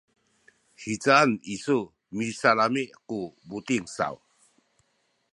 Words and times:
hicaen 0.81 1.31
isu 1.55 1.77
misalami’ 2.17 2.83
ku 3.07 3.19
buting 3.49 3.85
saw? 3.95 4.15